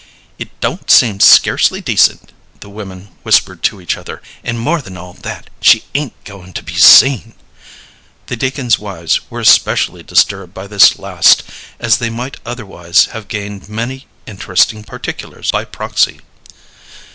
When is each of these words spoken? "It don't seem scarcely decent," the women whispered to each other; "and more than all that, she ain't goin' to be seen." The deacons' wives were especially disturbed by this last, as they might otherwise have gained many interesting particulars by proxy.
"It 0.39 0.49
don't 0.61 0.89
seem 0.89 1.19
scarcely 1.19 1.79
decent," 1.79 2.33
the 2.61 2.71
women 2.71 3.09
whispered 3.21 3.61
to 3.61 3.79
each 3.79 3.97
other; 3.97 4.19
"and 4.43 4.59
more 4.59 4.81
than 4.81 4.97
all 4.97 5.13
that, 5.13 5.51
she 5.61 5.83
ain't 5.93 6.23
goin' 6.23 6.53
to 6.53 6.63
be 6.63 6.73
seen." 6.75 7.35
The 8.25 8.35
deacons' 8.35 8.79
wives 8.79 9.19
were 9.29 9.41
especially 9.41 10.01
disturbed 10.01 10.55
by 10.55 10.65
this 10.65 10.97
last, 10.97 11.43
as 11.79 11.99
they 11.99 12.09
might 12.09 12.37
otherwise 12.47 13.09
have 13.13 13.27
gained 13.27 13.69
many 13.69 14.07
interesting 14.25 14.83
particulars 14.83 15.51
by 15.51 15.65
proxy. 15.65 16.19